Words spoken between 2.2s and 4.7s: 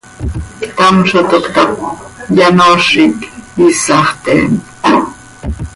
yanoozic, iisax theemt.